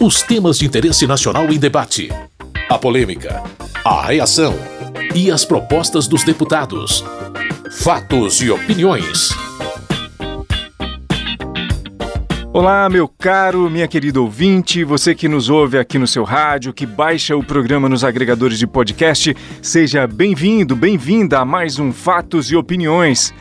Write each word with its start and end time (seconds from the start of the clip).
Os 0.00 0.22
temas 0.22 0.60
de 0.60 0.64
interesse 0.64 1.08
nacional 1.08 1.52
em 1.52 1.58
debate. 1.58 2.08
A 2.68 2.78
polêmica. 2.78 3.42
A 3.84 4.06
reação. 4.06 4.54
E 5.12 5.28
as 5.28 5.44
propostas 5.44 6.06
dos 6.06 6.22
deputados. 6.22 7.04
Fatos 7.80 8.40
e 8.40 8.48
opiniões. 8.48 9.30
Olá, 12.52 12.88
meu 12.88 13.08
caro, 13.08 13.68
minha 13.68 13.88
querida 13.88 14.20
ouvinte, 14.20 14.84
você 14.84 15.16
que 15.16 15.26
nos 15.26 15.48
ouve 15.48 15.76
aqui 15.76 15.98
no 15.98 16.06
seu 16.06 16.22
rádio, 16.22 16.72
que 16.72 16.86
baixa 16.86 17.36
o 17.36 17.42
programa 17.42 17.88
nos 17.88 18.04
agregadores 18.04 18.60
de 18.60 18.68
podcast, 18.68 19.36
seja 19.60 20.06
bem-vindo, 20.06 20.76
bem-vinda 20.76 21.40
a 21.40 21.44
mais 21.44 21.80
um 21.80 21.92
Fatos 21.92 22.52
e 22.52 22.56
Opiniões. 22.56 23.34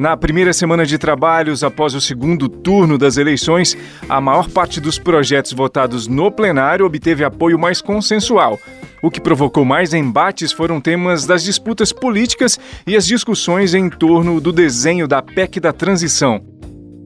Na 0.00 0.16
primeira 0.16 0.54
semana 0.54 0.86
de 0.86 0.96
trabalhos 0.96 1.62
após 1.62 1.94
o 1.94 2.00
segundo 2.00 2.48
turno 2.48 2.96
das 2.96 3.18
eleições, 3.18 3.76
a 4.08 4.18
maior 4.18 4.48
parte 4.48 4.80
dos 4.80 4.98
projetos 4.98 5.52
votados 5.52 6.06
no 6.06 6.30
plenário 6.30 6.86
obteve 6.86 7.22
apoio 7.22 7.58
mais 7.58 7.82
consensual. 7.82 8.58
O 9.02 9.10
que 9.10 9.20
provocou 9.20 9.62
mais 9.62 9.92
embates 9.92 10.52
foram 10.52 10.80
temas 10.80 11.26
das 11.26 11.44
disputas 11.44 11.92
políticas 11.92 12.58
e 12.86 12.96
as 12.96 13.06
discussões 13.06 13.74
em 13.74 13.90
torno 13.90 14.40
do 14.40 14.54
desenho 14.54 15.06
da 15.06 15.20
PEC 15.20 15.60
da 15.60 15.70
transição. 15.70 16.49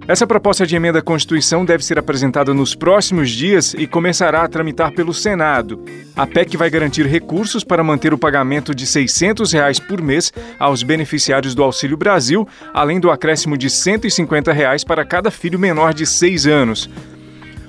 Essa 0.06 0.26
proposta 0.26 0.66
de 0.66 0.76
emenda 0.76 0.98
à 0.98 1.02
Constituição 1.02 1.64
deve 1.64 1.82
ser 1.82 1.98
apresentada 1.98 2.52
nos 2.52 2.74
próximos 2.74 3.30
dias 3.30 3.72
e 3.72 3.86
começará 3.86 4.42
a 4.42 4.48
tramitar 4.48 4.92
pelo 4.92 5.14
Senado. 5.14 5.82
A 6.14 6.26
PEC 6.26 6.58
vai 6.58 6.68
garantir 6.68 7.06
recursos 7.06 7.64
para 7.64 7.82
manter 7.82 8.12
o 8.12 8.18
pagamento 8.18 8.74
de 8.74 8.86
600 8.86 9.50
reais 9.52 9.80
por 9.80 10.02
mês 10.02 10.30
aos 10.59 10.82
beneficiários 10.82 11.54
do 11.54 11.62
Auxílio 11.62 11.96
Brasil, 11.96 12.46
além 12.74 13.00
do 13.00 13.10
acréscimo 13.10 13.56
de 13.56 13.70
150 13.70 14.52
reais 14.52 14.84
para 14.84 15.06
cada 15.06 15.30
filho 15.30 15.59
menor 15.59 15.95
de 15.95 16.04
6 16.04 16.46
anos. 16.46 16.90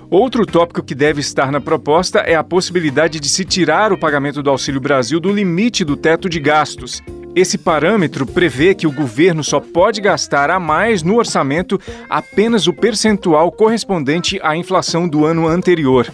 Outro 0.10 0.46
tópico 0.46 0.84
que 0.84 0.94
deve 0.94 1.22
estar 1.22 1.50
na 1.54 1.62
proposta 1.62 2.20
é 2.20 2.36
a 2.36 2.44
possibilidade 2.44 3.18
de 3.18 3.30
se 3.30 3.46
tirar 3.46 3.94
o 3.94 3.98
pagamento 3.98 4.44
do 4.44 4.50
Auxílio 4.50 4.82
Brasil 4.82 5.22
do 5.22 5.32
limite 5.32 5.86
do 5.86 5.96
teto 5.96 6.28
de 6.30 6.42
gastos. 6.42 7.02
Esse 7.36 7.58
parâmetro 7.58 8.26
prevê 8.26 8.74
que 8.74 8.88
o 8.88 8.92
governo 8.92 9.44
só 9.44 9.60
pode 9.60 10.00
gastar 10.00 10.50
a 10.50 10.58
mais 10.58 11.04
no 11.04 11.18
orçamento 11.18 11.78
apenas 12.10 12.66
o 12.66 12.72
percentual 12.72 13.52
correspondente 13.52 14.40
à 14.42 14.56
inflação 14.56 15.06
do 15.06 15.26
ano 15.26 15.46
anterior. 15.46 16.08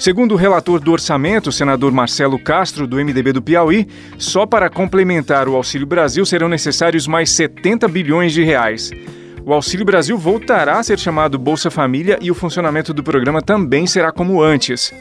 Segundo 0.00 0.32
o 0.32 0.36
relator 0.36 0.80
do 0.80 0.90
orçamento, 0.90 1.52
senador 1.52 1.92
Marcelo 1.92 2.40
Castro, 2.40 2.88
do 2.88 2.96
MDB 2.96 3.32
do 3.32 3.40
Piauí, 3.40 3.86
só 4.18 4.44
para 4.44 4.68
complementar 4.68 5.48
o 5.48 5.54
Auxílio 5.54 5.86
Brasil 5.86 6.26
serão 6.26 6.48
necessários 6.48 7.06
mais 7.06 7.30
70 7.30 7.86
bilhões 7.86 8.32
de 8.32 8.42
reais. 8.42 8.90
O 9.46 9.52
Auxílio 9.52 9.86
Brasil 9.86 10.18
voltará 10.18 10.80
a 10.80 10.82
ser 10.82 10.98
chamado 10.98 11.38
Bolsa 11.38 11.70
Família 11.70 12.18
e 12.20 12.32
o 12.32 12.34
funcionamento 12.34 12.92
do 12.92 13.04
programa 13.04 13.40
também 13.40 13.86
será 13.86 14.10
como 14.10 14.42
antes. 14.42 14.92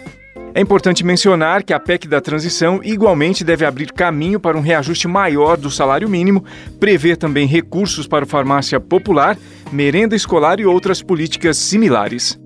É 0.56 0.62
importante 0.62 1.04
mencionar 1.04 1.64
que 1.64 1.74
a 1.74 1.80
PEC 1.80 2.08
da 2.08 2.22
transição 2.22 2.80
igualmente 2.84 3.44
deve 3.44 3.66
abrir 3.66 3.92
caminho 3.92 4.40
para 4.40 4.56
um 4.56 4.62
reajuste 4.62 5.08
maior 5.08 5.58
do 5.58 5.72
salário 5.72 6.08
mínimo, 6.08 6.46
prever 6.80 7.18
também 7.18 7.48
recursos 7.48 8.06
para 8.06 8.24
farmácia 8.24 8.80
popular, 8.80 9.36
merenda 9.72 10.16
escolar 10.16 10.60
e 10.60 10.66
outras 10.66 11.02
políticas 11.02 11.58
similares. 11.58 12.40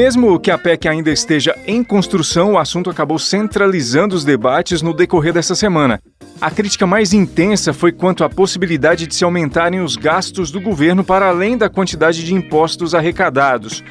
Mesmo 0.00 0.38
que 0.38 0.52
a 0.52 0.56
PEC 0.56 0.86
ainda 0.86 1.10
esteja 1.10 1.58
em 1.66 1.82
construção, 1.82 2.52
o 2.52 2.58
assunto 2.58 2.88
acabou 2.88 3.18
centralizando 3.18 4.14
os 4.14 4.24
debates 4.24 4.80
no 4.80 4.94
decorrer 4.94 5.32
dessa 5.32 5.56
semana. 5.56 6.00
A 6.40 6.52
crítica 6.52 6.86
mais 6.86 7.12
intensa 7.12 7.72
foi 7.72 7.90
quanto 7.90 8.22
à 8.22 8.28
possibilidade 8.28 9.08
de 9.08 9.14
se 9.16 9.24
aumentarem 9.24 9.80
os 9.80 9.96
gastos 9.96 10.52
do 10.52 10.60
governo 10.60 11.02
para 11.02 11.26
além 11.26 11.58
da 11.58 11.68
quantidade 11.68 12.24
de 12.24 12.32
impostos 12.32 12.94
arrecadados. 12.94 13.82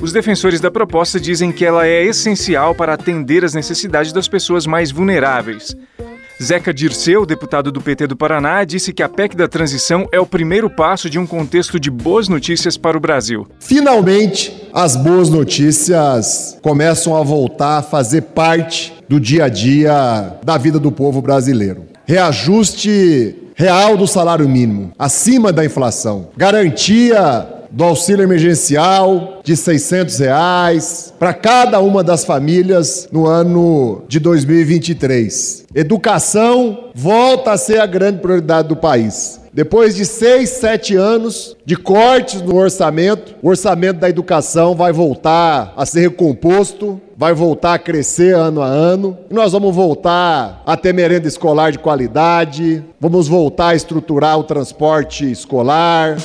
Os 0.00 0.12
defensores 0.12 0.60
da 0.60 0.70
proposta 0.70 1.18
dizem 1.18 1.50
que 1.50 1.64
ela 1.64 1.84
é 1.84 2.04
essencial 2.04 2.72
para 2.72 2.94
atender 2.94 3.44
às 3.44 3.52
necessidades 3.52 4.12
das 4.12 4.28
pessoas 4.28 4.68
mais 4.68 4.92
vulneráveis. 4.92 5.74
Zeca 6.42 6.72
Dirceu, 6.72 7.24
deputado 7.24 7.72
do 7.72 7.80
PT 7.80 8.08
do 8.08 8.16
Paraná, 8.16 8.62
disse 8.62 8.92
que 8.92 9.02
a 9.02 9.08
PEC 9.08 9.34
da 9.34 9.48
transição 9.48 10.06
é 10.12 10.20
o 10.20 10.26
primeiro 10.26 10.68
passo 10.68 11.08
de 11.08 11.18
um 11.18 11.26
contexto 11.26 11.80
de 11.80 11.90
boas 11.90 12.28
notícias 12.28 12.76
para 12.76 12.94
o 12.96 13.00
Brasil. 13.00 13.46
Finalmente, 13.58 14.68
as 14.70 14.96
boas 14.96 15.30
notícias 15.30 16.58
começam 16.60 17.16
a 17.16 17.22
voltar 17.22 17.78
a 17.78 17.82
fazer 17.82 18.20
parte 18.20 18.92
do 19.08 19.18
dia 19.18 19.44
a 19.44 19.48
dia 19.48 20.38
da 20.44 20.58
vida 20.58 20.78
do 20.78 20.92
povo 20.92 21.22
brasileiro. 21.22 21.86
Reajuste 22.04 23.34
real 23.54 23.96
do 23.96 24.06
salário 24.06 24.46
mínimo, 24.46 24.92
acima 24.98 25.50
da 25.50 25.64
inflação. 25.64 26.28
Garantia 26.36 27.48
do 27.76 27.84
auxílio 27.84 28.22
emergencial 28.22 29.40
de 29.44 29.54
600 29.54 30.18
reais 30.18 31.12
para 31.18 31.34
cada 31.34 31.78
uma 31.78 32.02
das 32.02 32.24
famílias 32.24 33.06
no 33.12 33.26
ano 33.26 34.02
de 34.08 34.18
2023. 34.18 35.66
Educação 35.74 36.88
volta 36.94 37.52
a 37.52 37.58
ser 37.58 37.78
a 37.78 37.84
grande 37.84 38.20
prioridade 38.20 38.68
do 38.68 38.76
país. 38.76 39.38
Depois 39.52 39.94
de 39.94 40.06
seis, 40.06 40.50
sete 40.50 40.96
anos 40.96 41.54
de 41.66 41.76
cortes 41.76 42.40
no 42.40 42.56
orçamento, 42.56 43.34
o 43.42 43.48
orçamento 43.48 44.00
da 44.00 44.08
educação 44.08 44.74
vai 44.74 44.90
voltar 44.90 45.74
a 45.76 45.84
ser 45.84 46.00
recomposto, 46.00 46.98
vai 47.14 47.34
voltar 47.34 47.74
a 47.74 47.78
crescer 47.78 48.34
ano 48.34 48.62
a 48.62 48.66
ano. 48.66 49.18
Nós 49.30 49.52
vamos 49.52 49.74
voltar 49.74 50.62
a 50.64 50.76
ter 50.78 50.94
merenda 50.94 51.28
escolar 51.28 51.72
de 51.72 51.78
qualidade, 51.78 52.82
vamos 52.98 53.28
voltar 53.28 53.68
a 53.68 53.74
estruturar 53.74 54.38
o 54.38 54.44
transporte 54.44 55.30
escolar. 55.30 56.16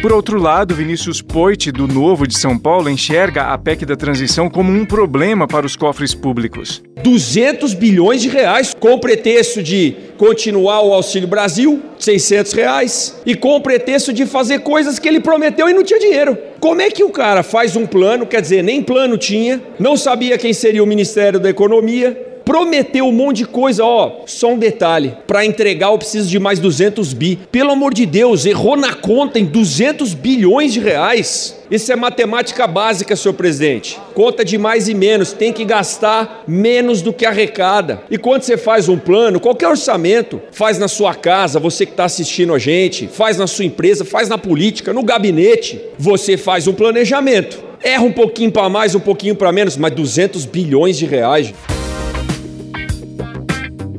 Por 0.00 0.12
outro 0.12 0.40
lado, 0.40 0.76
Vinícius 0.76 1.20
Poit, 1.20 1.72
do 1.72 1.88
Novo 1.88 2.24
de 2.24 2.38
São 2.38 2.56
Paulo, 2.56 2.88
enxerga 2.88 3.52
a 3.52 3.58
PEC 3.58 3.84
da 3.84 3.96
transição 3.96 4.48
como 4.48 4.72
um 4.72 4.86
problema 4.86 5.48
para 5.48 5.66
os 5.66 5.74
cofres 5.74 6.14
públicos. 6.14 6.80
200 7.02 7.74
bilhões 7.74 8.22
de 8.22 8.28
reais 8.28 8.72
com 8.78 8.96
pretexto 9.00 9.60
de 9.60 9.96
continuar 10.16 10.82
o 10.82 10.92
Auxílio 10.92 11.26
Brasil, 11.26 11.82
600 11.98 12.52
reais, 12.52 13.20
e 13.26 13.34
com 13.34 13.60
pretexto 13.60 14.12
de 14.12 14.24
fazer 14.24 14.60
coisas 14.60 15.00
que 15.00 15.08
ele 15.08 15.18
prometeu 15.18 15.68
e 15.68 15.74
não 15.74 15.82
tinha 15.82 15.98
dinheiro. 15.98 16.38
Como 16.60 16.80
é 16.80 16.90
que 16.90 17.02
o 17.02 17.10
cara 17.10 17.42
faz 17.42 17.74
um 17.74 17.84
plano, 17.84 18.24
quer 18.24 18.40
dizer, 18.40 18.62
nem 18.62 18.80
plano 18.80 19.18
tinha, 19.18 19.60
não 19.80 19.96
sabia 19.96 20.38
quem 20.38 20.52
seria 20.52 20.82
o 20.82 20.86
Ministério 20.86 21.40
da 21.40 21.50
Economia, 21.50 22.27
prometeu 22.48 23.04
um 23.04 23.12
monte 23.12 23.36
de 23.36 23.44
coisa, 23.44 23.84
ó, 23.84 24.22
só 24.24 24.54
um 24.54 24.58
detalhe, 24.58 25.12
para 25.26 25.44
entregar 25.44 25.88
eu 25.88 25.98
preciso 25.98 26.30
de 26.30 26.38
mais 26.38 26.58
200 26.58 27.12
bi. 27.12 27.38
Pelo 27.52 27.72
amor 27.72 27.92
de 27.92 28.06
Deus, 28.06 28.46
errou 28.46 28.74
na 28.74 28.94
conta 28.94 29.38
em 29.38 29.44
200 29.44 30.14
bilhões 30.14 30.72
de 30.72 30.80
reais. 30.80 31.58
Isso 31.70 31.92
é 31.92 31.96
matemática 31.96 32.66
básica, 32.66 33.14
senhor 33.14 33.34
presidente. 33.34 34.00
Conta 34.14 34.46
de 34.46 34.56
mais 34.56 34.88
e 34.88 34.94
menos, 34.94 35.34
tem 35.34 35.52
que 35.52 35.62
gastar 35.62 36.44
menos 36.48 37.02
do 37.02 37.12
que 37.12 37.26
arrecada. 37.26 38.00
E 38.10 38.16
quando 38.16 38.40
você 38.40 38.56
faz 38.56 38.88
um 38.88 38.96
plano, 38.96 39.38
qualquer 39.38 39.68
orçamento, 39.68 40.40
faz 40.50 40.78
na 40.78 40.88
sua 40.88 41.14
casa, 41.14 41.60
você 41.60 41.84
que 41.84 41.92
está 41.92 42.06
assistindo 42.06 42.54
a 42.54 42.58
gente, 42.58 43.08
faz 43.08 43.36
na 43.36 43.46
sua 43.46 43.66
empresa, 43.66 44.06
faz 44.06 44.26
na 44.26 44.38
política, 44.38 44.94
no 44.94 45.02
gabinete, 45.02 45.78
você 45.98 46.38
faz 46.38 46.66
um 46.66 46.72
planejamento. 46.72 47.62
Erra 47.82 48.04
um 48.04 48.12
pouquinho 48.12 48.50
para 48.50 48.70
mais, 48.70 48.94
um 48.94 49.00
pouquinho 49.00 49.34
para 49.34 49.52
menos, 49.52 49.76
mas 49.76 49.92
200 49.92 50.46
bilhões 50.46 50.96
de 50.96 51.04
reais. 51.04 51.52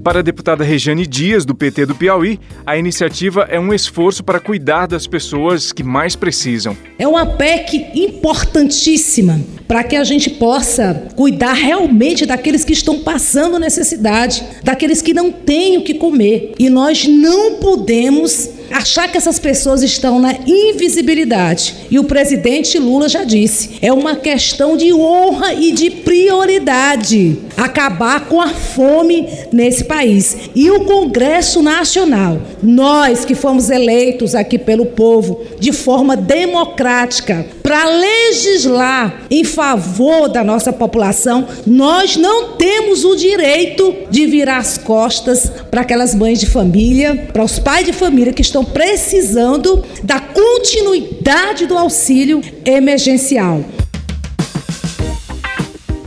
Para 0.03 0.19
a 0.19 0.21
deputada 0.21 0.63
Rejane 0.63 1.05
Dias, 1.05 1.43
do 1.43 1.53
PT 1.53 1.85
do 1.85 1.93
Piauí, 1.93 2.39
a 2.65 2.77
iniciativa 2.77 3.47
é 3.49 3.59
um 3.59 3.73
esforço 3.73 4.23
para 4.23 4.39
cuidar 4.39 4.87
das 4.87 5.05
pessoas 5.05 5.73
que 5.73 5.83
mais 5.83 6.15
precisam. 6.15 6.75
É 6.97 7.05
uma 7.05 7.25
PEC 7.25 7.91
importantíssima 7.93 9.41
para 9.67 9.83
que 9.83 9.97
a 9.97 10.03
gente 10.05 10.29
possa 10.29 11.09
cuidar 11.15 11.53
realmente 11.53 12.25
daqueles 12.25 12.63
que 12.63 12.71
estão 12.71 12.99
passando 12.99 13.59
necessidade, 13.59 14.43
daqueles 14.63 15.01
que 15.01 15.13
não 15.13 15.31
têm 15.31 15.77
o 15.77 15.83
que 15.83 15.93
comer. 15.95 16.53
E 16.57 16.69
nós 16.69 17.05
não 17.05 17.55
podemos 17.55 18.49
achar 18.71 19.11
que 19.11 19.17
essas 19.17 19.39
pessoas 19.39 19.81
estão 19.81 20.19
na 20.19 20.33
invisibilidade. 20.45 21.75
E 21.89 21.99
o 21.99 22.03
presidente 22.03 22.77
Lula 22.77 23.09
já 23.09 23.23
disse: 23.23 23.77
é 23.81 23.91
uma 23.91 24.15
questão 24.15 24.77
de 24.77 24.93
honra 24.93 25.53
e 25.53 25.71
de 25.71 25.89
prioridade 25.89 27.37
acabar 27.57 28.25
com 28.25 28.41
a 28.41 28.49
fome 28.49 29.27
nesse 29.51 29.83
país. 29.83 30.49
E 30.55 30.69
o 30.71 30.85
Congresso 30.85 31.61
Nacional, 31.61 32.41
nós 32.63 33.25
que 33.25 33.35
fomos 33.35 33.69
eleitos 33.69 34.35
aqui 34.35 34.57
pelo 34.57 34.85
povo 34.85 35.41
de 35.59 35.71
forma 35.71 36.15
democrática 36.15 37.45
para 37.61 37.85
legislar 37.85 39.23
em 39.29 39.43
favor 39.43 40.27
da 40.29 40.43
nossa 40.43 40.71
população, 40.71 41.47
nós 41.67 42.15
não 42.15 42.53
temos 42.53 43.03
o 43.03 43.15
direito 43.15 43.93
de 44.09 44.25
virar 44.25 44.57
as 44.57 44.77
costas 44.77 45.51
para 45.69 45.81
aquelas 45.81 46.15
mães 46.15 46.39
de 46.39 46.45
família, 46.45 47.27
para 47.31 47.43
os 47.43 47.59
pais 47.59 47.85
de 47.85 47.93
família 47.93 48.33
que 48.33 48.41
estão 48.41 48.58
estão 48.59 48.65
precisando 48.65 49.83
da 50.03 50.19
continuidade 50.19 51.65
do 51.65 51.77
auxílio 51.77 52.41
emergencial. 52.65 53.63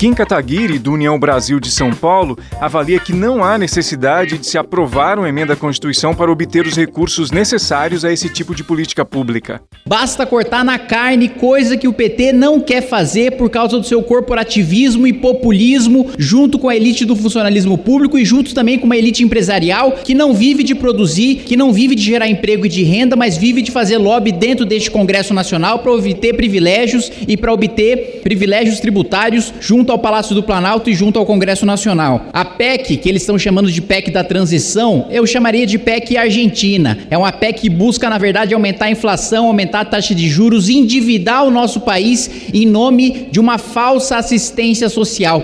Kim 0.03 0.15
Kataguiri, 0.15 0.81
do 0.81 0.95
União 0.95 1.17
Brasil 1.17 1.61
de 1.61 1.71
São 1.71 1.93
Paulo, 1.93 2.37
avalia 2.61 2.99
que 2.99 3.13
não 3.13 3.45
há 3.45 3.57
necessidade 3.57 4.37
de 4.37 4.45
se 4.45 4.59
aprovar 4.59 5.17
uma 5.17 5.29
emenda 5.29 5.53
à 5.53 5.57
Constituição 5.57 6.13
para 6.13 6.29
obter 6.29 6.67
os 6.67 6.75
recursos 6.75 7.31
necessários 7.31 8.05
a 8.05 8.13
esse 8.13 8.29
tipo 8.29 8.53
de 8.53 8.65
política 8.65 9.05
pública. 9.05 9.63
Basta 9.87 10.27
cortar 10.27 10.65
na 10.65 10.77
carne, 10.77 11.29
coisa 11.29 11.77
que 11.77 11.87
o 11.87 11.93
PT 11.93 12.33
não 12.33 12.59
quer 12.59 12.81
fazer 12.83 13.37
por 13.37 13.49
causa 13.49 13.79
do 13.79 13.87
seu 13.87 14.03
corporativismo 14.03 15.07
e 15.07 15.13
populismo, 15.13 16.11
junto 16.19 16.59
com 16.59 16.69
a 16.69 16.75
elite 16.75 17.05
do 17.05 17.15
funcionalismo 17.15 17.79
público 17.79 18.19
e 18.19 18.25
junto 18.25 18.53
também 18.57 18.81
com 18.81 18.87
uma 18.87 18.97
elite 18.97 19.23
empresarial 19.23 19.93
que 19.93 20.15
não 20.15 20.35
vive 20.35 20.65
de 20.65 20.75
produzir, 20.75 21.45
que 21.47 21.57
não 21.57 21.73
vive 21.73 21.95
de 21.95 22.03
gerar 22.03 22.27
emprego 22.27 22.67
e 22.67 22.69
de 22.69 22.83
renda, 22.83 23.15
mas 23.15 23.37
vive 23.37 23.63
de 23.63 23.71
fazer 23.71 23.99
lobby 23.99 24.33
dentro 24.33 24.67
deste 24.67 24.91
Congresso 24.91 25.33
Nacional 25.33 25.79
para 25.79 25.93
obter 25.93 26.35
privilégios 26.35 27.09
e 27.29 27.37
para 27.37 27.53
obter 27.53 28.21
privilégios 28.25 28.81
tributários 28.81 29.55
junto 29.61 29.92
ao 29.93 29.99
Palácio 29.99 30.35
do 30.35 30.43
Planalto 30.43 30.91
e 30.91 30.95
junto 30.95 31.19
ao 31.19 31.27
Congresso 31.27 31.65
Nacional. 31.65 32.27
A 32.33 32.45
PEC, 32.45 32.97
que 32.97 33.09
eles 33.09 33.23
estão 33.23 33.39
chamando 33.39 33.71
de 33.71 33.81
PEC 33.81 34.11
da 34.11 34.25
transição, 34.25 35.07
eu 35.11 35.27
chamaria 35.27 35.67
de 35.67 35.79
PEC 35.79 36.17
Argentina. 36.17 36.99
É 37.11 37.17
uma 37.17 37.31
PEC 37.31 37.63
que 37.63 37.71
busca, 37.71 38.11
na 38.11 38.19
verdade, 38.19 38.55
aumentar 38.55 38.87
a 38.87 38.91
inflação, 38.91 39.47
aumentar 39.47 39.81
a 39.81 39.85
taxa 39.85 40.15
de 40.15 40.29
juros, 40.29 40.69
endividar 40.69 41.45
o 41.45 41.51
nosso 41.51 41.81
país 41.81 42.31
em 42.53 42.67
nome 42.67 43.29
de 43.31 43.39
uma 43.39 43.59
falsa 43.59 44.17
assistência 44.17 44.89
social. 44.89 45.43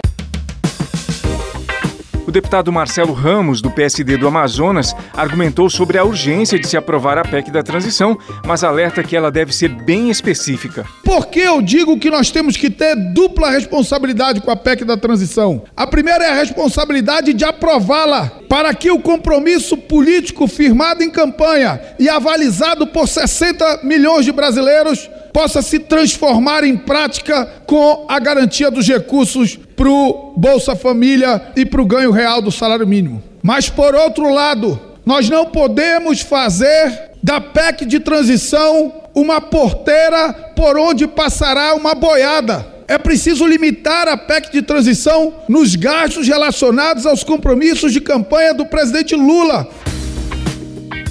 O 2.29 2.31
deputado 2.31 2.71
Marcelo 2.71 3.15
Ramos, 3.15 3.63
do 3.63 3.71
PSD 3.71 4.19
do 4.19 4.29
Amazonas, 4.29 4.95
argumentou 5.15 5.71
sobre 5.71 5.97
a 5.97 6.05
urgência 6.05 6.59
de 6.59 6.69
se 6.69 6.77
aprovar 6.77 7.17
a 7.17 7.23
PEC 7.23 7.51
da 7.51 7.63
transição, 7.63 8.19
mas 8.45 8.63
alerta 8.63 9.03
que 9.03 9.17
ela 9.17 9.31
deve 9.31 9.51
ser 9.51 9.71
bem 9.71 10.11
específica. 10.11 10.85
Por 11.03 11.29
que 11.29 11.41
eu 11.41 11.63
digo 11.63 11.99
que 11.99 12.11
nós 12.11 12.31
temos 12.31 12.55
que 12.55 12.69
ter 12.69 12.95
dupla 13.15 13.49
responsabilidade 13.49 14.43
com 14.43 14.51
a 14.51 14.57
PEC 14.57 14.85
da 14.85 14.99
transição? 14.99 15.65
A 15.75 15.87
primeira 15.87 16.23
é 16.23 16.31
a 16.33 16.35
responsabilidade 16.35 17.33
de 17.33 17.47
aprová-la, 17.47 18.31
para 18.47 18.75
que 18.75 18.91
o 18.91 19.01
compromisso 19.01 19.75
político 19.79 20.47
firmado 20.47 21.03
em 21.03 21.09
campanha 21.09 21.81
e 21.99 22.11
avalizado 22.11 22.87
por 22.89 23.09
60 23.09 23.81
milhões 23.85 24.27
de 24.27 24.33
brasileiros 24.33 25.09
possa 25.39 25.63
se 25.63 25.79
transformar 25.79 26.65
em 26.65 26.77
prática 26.77 27.47
com 27.65 28.07
a 28.09 28.19
garantia 28.19 28.73
dos 28.73 28.89
recursos 28.89 29.57
para 29.77 29.89
o 29.89 30.35
Bolsa 30.37 30.75
Família 30.75 31.53
e 31.55 31.65
para 31.65 31.81
o 31.81 31.87
ganho 31.87 32.11
real 32.11 32.43
do 32.43 32.51
salário 32.51 32.85
mínimo. 32.85 33.23
Mas, 33.41 33.69
por 33.71 33.95
outro 33.95 34.35
lado, 34.35 34.81
nós 35.07 35.31
não 35.31 35.47
podemos 35.47 36.23
fazer 36.23 37.13
da 37.23 37.41
PEC 37.41 37.87
de 37.87 38.01
transição 38.01 38.93
uma 39.15 39.41
porteira 39.41 40.33
por 40.57 40.77
onde 40.77 41.07
passará 41.07 41.73
uma 41.73 41.95
boiada. 41.95 42.67
É 42.89 42.99
preciso 42.99 43.47
limitar 43.47 44.09
a 44.09 44.17
PEC 44.17 44.51
de 44.51 44.63
transição 44.63 45.35
nos 45.49 45.77
gastos 45.77 46.27
relacionados 46.27 47.07
aos 47.07 47.23
compromissos 47.23 47.93
de 47.93 48.01
campanha 48.01 48.53
do 48.53 48.67
presidente 48.67 49.15
Lula. 49.15 49.69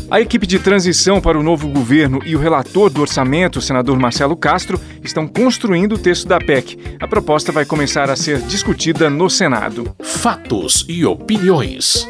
A 0.09 0.21
equipe 0.21 0.47
de 0.47 0.57
transição 0.57 1.19
para 1.19 1.37
o 1.37 1.43
novo 1.43 1.67
governo 1.67 2.21
e 2.25 2.33
o 2.33 2.39
relator 2.39 2.89
do 2.89 3.01
orçamento, 3.01 3.59
o 3.59 3.61
senador 3.61 3.99
Marcelo 3.99 4.37
Castro, 4.37 4.79
estão 5.03 5.27
construindo 5.27 5.95
o 5.95 5.97
texto 5.97 6.25
da 6.25 6.39
PEC. 6.39 6.79
A 6.97 7.05
proposta 7.05 7.51
vai 7.51 7.65
começar 7.65 8.09
a 8.09 8.15
ser 8.15 8.39
discutida 8.43 9.09
no 9.09 9.29
Senado. 9.29 9.93
Fatos 10.01 10.85
e 10.87 11.05
opiniões. 11.05 12.07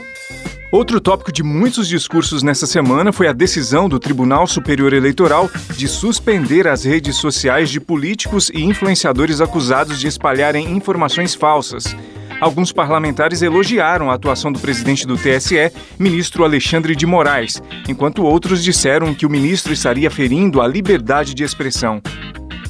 Outro 0.72 1.02
tópico 1.02 1.32
de 1.32 1.42
muitos 1.42 1.88
discursos 1.88 2.44
nessa 2.44 2.68
semana 2.68 3.12
foi 3.12 3.28
a 3.28 3.34
decisão 3.34 3.90
do 3.90 4.00
Tribunal 4.00 4.46
Superior 4.46 4.94
Eleitoral 4.94 5.50
de 5.76 5.88
suspender 5.88 6.68
as 6.68 6.84
redes 6.84 7.16
sociais 7.16 7.68
de 7.68 7.80
políticos 7.80 8.52
e 8.54 8.62
influenciadores 8.62 9.42
acusados 9.42 10.00
de 10.00 10.06
espalharem 10.06 10.72
informações 10.72 11.34
falsas. 11.34 11.96
Alguns 12.40 12.72
parlamentares 12.72 13.42
elogiaram 13.42 14.12
a 14.12 14.14
atuação 14.14 14.52
do 14.52 14.60
presidente 14.60 15.08
do 15.08 15.18
TSE, 15.18 15.72
ministro 15.98 16.44
Alexandre 16.44 16.96
de 16.96 17.06
Moraes, 17.06 17.60
enquanto 17.90 18.24
outros 18.24 18.64
disseram 18.64 19.14
que 19.14 19.26
o 19.26 19.30
ministro 19.30 19.74
estaria 19.74 20.10
ferindo 20.12 20.62
a 20.62 20.68
liberdade 20.68 21.34
de 21.34 21.44
expressão. 21.44 22.00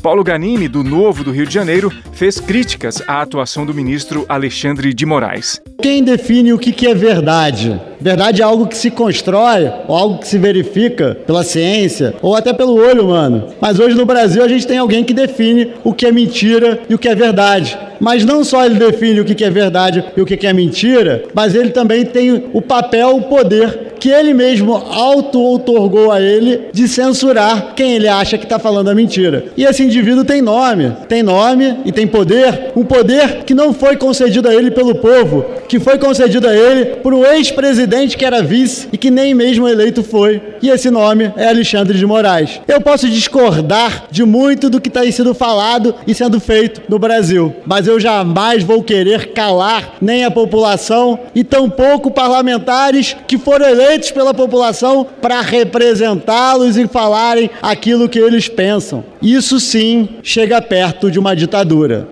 Paulo 0.01 0.23
Ganini, 0.23 0.69
do 0.69 0.85
Novo 0.85 1.21
do 1.21 1.31
Rio 1.31 1.45
de 1.45 1.53
Janeiro, 1.53 1.91
fez 2.13 2.39
críticas 2.39 3.03
à 3.07 3.21
atuação 3.21 3.65
do 3.65 3.73
ministro 3.73 4.25
Alexandre 4.29 4.93
de 4.93 5.05
Moraes. 5.05 5.61
Quem 5.81 6.01
define 6.01 6.53
o 6.53 6.57
que 6.57 6.87
é 6.87 6.95
verdade? 6.95 7.77
Verdade 7.99 8.41
é 8.41 8.45
algo 8.45 8.67
que 8.67 8.77
se 8.77 8.89
constrói, 8.89 9.69
ou 9.85 9.95
algo 9.95 10.19
que 10.19 10.27
se 10.27 10.37
verifica 10.37 11.15
pela 11.27 11.43
ciência, 11.43 12.15
ou 12.21 12.35
até 12.37 12.53
pelo 12.53 12.75
olho 12.75 13.05
humano. 13.05 13.49
Mas 13.59 13.79
hoje 13.79 13.97
no 13.97 14.05
Brasil 14.05 14.41
a 14.41 14.47
gente 14.47 14.65
tem 14.65 14.77
alguém 14.77 15.03
que 15.03 15.13
define 15.13 15.73
o 15.83 15.93
que 15.93 16.05
é 16.05 16.11
mentira 16.11 16.79
e 16.89 16.95
o 16.95 16.97
que 16.97 17.09
é 17.09 17.15
verdade. 17.15 17.77
Mas 17.99 18.23
não 18.23 18.43
só 18.43 18.65
ele 18.65 18.75
define 18.75 19.21
o 19.21 19.25
que 19.25 19.43
é 19.43 19.49
verdade 19.49 20.03
e 20.15 20.21
o 20.21 20.25
que 20.25 20.45
é 20.45 20.53
mentira, 20.53 21.23
mas 21.33 21.55
ele 21.55 21.69
também 21.69 22.05
tem 22.05 22.45
o 22.53 22.61
papel, 22.61 23.15
o 23.17 23.23
poder 23.23 23.87
que 23.99 24.09
ele 24.09 24.33
mesmo 24.33 24.75
auto-outorgou 24.75 26.11
a 26.11 26.21
ele 26.21 26.69
de 26.71 26.87
censurar 26.87 27.73
quem 27.75 27.95
ele 27.95 28.07
acha 28.07 28.37
que 28.37 28.43
está 28.43 28.59
falando 28.59 28.89
a 28.89 28.95
mentira. 28.95 29.45
E 29.55 29.63
esse 29.63 29.83
indivíduo 29.83 30.23
tem 30.23 30.41
nome, 30.41 30.93
tem 31.09 31.23
nome 31.23 31.79
e 31.85 31.91
tem 31.91 32.07
poder, 32.07 32.71
um 32.75 32.83
poder 32.83 33.43
que 33.43 33.53
não 33.53 33.73
foi 33.73 33.97
concedido 33.97 34.47
a 34.47 34.53
ele 34.53 34.71
pelo 34.71 34.95
povo, 34.95 35.45
que 35.67 35.79
foi 35.79 35.97
concedido 35.97 36.47
a 36.47 36.55
ele 36.55 36.97
por 36.97 37.13
um 37.13 37.25
ex-presidente 37.25 38.17
que 38.17 38.25
era 38.25 38.41
vice 38.41 38.87
e 38.91 38.97
que 38.97 39.11
nem 39.11 39.33
mesmo 39.33 39.67
eleito 39.67 40.03
foi. 40.03 40.41
E 40.61 40.69
esse 40.69 40.89
nome 40.89 41.31
é 41.35 41.47
Alexandre 41.47 41.97
de 41.97 42.05
Moraes. 42.05 42.61
Eu 42.67 42.81
posso 42.81 43.09
discordar 43.09 44.05
de 44.11 44.23
muito 44.23 44.69
do 44.69 44.79
que 44.79 44.89
está 44.89 45.09
sendo 45.11 45.33
falado 45.33 45.95
e 46.05 46.13
sendo 46.13 46.39
feito 46.39 46.81
no 46.89 46.99
Brasil, 46.99 47.53
eu 47.87 47.99
jamais 47.99 48.63
vou 48.63 48.83
querer 48.83 49.33
calar 49.33 49.93
nem 50.01 50.25
a 50.25 50.31
população 50.31 51.19
e 51.33 51.43
tampouco 51.43 52.11
parlamentares 52.11 53.15
que 53.27 53.37
foram 53.37 53.67
eleitos 53.67 54.11
pela 54.11 54.33
população 54.33 55.07
para 55.21 55.41
representá-los 55.41 56.77
e 56.77 56.87
falarem 56.87 57.49
aquilo 57.61 58.09
que 58.09 58.19
eles 58.19 58.47
pensam. 58.47 59.03
Isso 59.21 59.59
sim 59.59 60.09
chega 60.21 60.61
perto 60.61 61.09
de 61.09 61.17
uma 61.17 61.35
ditadura. 61.35 62.09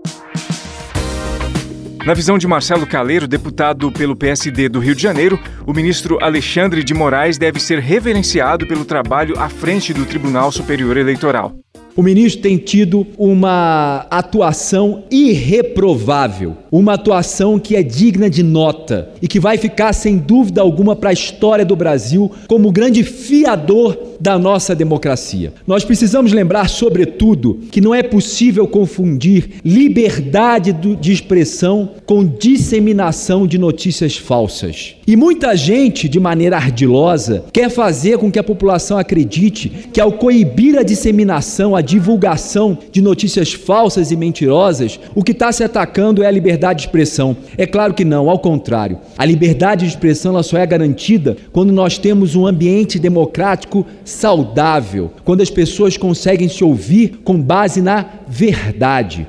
Na 2.05 2.13
visão 2.13 2.37
de 2.37 2.47
Marcelo 2.47 2.85
Caleiro, 2.85 3.27
deputado 3.27 3.91
pelo 3.91 4.15
PSD 4.15 4.69
do 4.69 4.79
Rio 4.79 4.93
de 4.93 5.01
Janeiro, 5.01 5.39
o 5.65 5.73
ministro 5.73 6.23
Alexandre 6.23 6.83
de 6.83 6.93
Moraes 6.93 7.39
deve 7.39 7.59
ser 7.59 7.79
reverenciado 7.79 8.67
pelo 8.67 8.85
trabalho 8.85 9.39
à 9.39 9.49
frente 9.49 9.91
do 9.91 10.05
Tribunal 10.05 10.51
Superior 10.51 10.97
Eleitoral. 10.97 11.64
O 11.95 12.03
ministro 12.03 12.41
tem 12.41 12.57
tido 12.57 13.07
uma 13.17 14.05
atuação 14.09 15.03
irreprovável, 15.09 16.57
uma 16.69 16.95
atuação 16.95 17.57
que 17.57 17.73
é 17.73 17.81
digna 17.81 18.29
de 18.29 18.43
nota 18.43 19.11
e 19.21 19.29
que 19.29 19.39
vai 19.39 19.57
ficar 19.57 19.93
sem 19.93 20.17
dúvida 20.17 20.59
alguma 20.59 20.93
para 20.93 21.11
a 21.11 21.13
história 21.13 21.63
do 21.63 21.73
Brasil 21.73 22.29
como 22.49 22.69
grande 22.69 23.01
fiador 23.01 23.97
da 24.19 24.37
nossa 24.37 24.75
democracia. 24.75 25.53
Nós 25.65 25.85
precisamos 25.85 26.33
lembrar, 26.33 26.67
sobretudo, 26.67 27.61
que 27.71 27.79
não 27.79 27.93
é 27.93 28.03
possível 28.03 28.67
confundir 28.67 29.61
liberdade 29.63 30.73
de 30.73 31.11
expressão 31.11 31.91
com 32.05 32.25
disseminação 32.25 33.47
de 33.47 33.57
notícias 33.57 34.17
falsas. 34.17 34.95
E 35.07 35.15
muita 35.15 35.55
gente, 35.55 36.09
de 36.09 36.19
maneira 36.19 36.57
ardilosa, 36.57 37.45
quer 37.53 37.69
fazer 37.69 38.17
com 38.17 38.31
que 38.31 38.39
a 38.39 38.43
população 38.43 38.97
acredite 38.97 39.69
que, 39.93 40.01
ao 40.01 40.13
coibir 40.13 40.77
a 40.77 40.83
disseminação, 40.83 41.75
a 41.75 41.81
divulgação 41.85 42.77
de 42.91 43.01
notícias 43.01 43.53
falsas 43.53 44.11
e 44.11 44.17
mentirosas, 44.17 44.99
o 45.13 45.23
que 45.23 45.31
está 45.31 45.51
se 45.51 45.63
atacando 45.63 46.23
é 46.23 46.27
a 46.27 46.31
liberdade 46.31 46.79
de 46.79 46.87
expressão. 46.87 47.37
É 47.57 47.65
claro 47.65 47.93
que 47.93 48.03
não, 48.03 48.29
ao 48.29 48.39
contrário. 48.39 48.99
A 49.17 49.23
liberdade 49.23 49.85
de 49.85 49.91
expressão 49.91 50.33
ela 50.33 50.43
só 50.43 50.57
é 50.57 50.65
garantida 50.65 51.37
quando 51.53 51.71
nós 51.71 51.97
temos 51.97 52.35
um 52.35 52.45
ambiente 52.45 52.99
democrático 52.99 53.85
saudável, 54.03 55.11
quando 55.23 55.41
as 55.41 55.49
pessoas 55.49 55.95
conseguem 55.95 56.49
se 56.49 56.63
ouvir 56.63 57.21
com 57.23 57.41
base 57.41 57.81
na 57.81 58.05
verdade. 58.27 59.27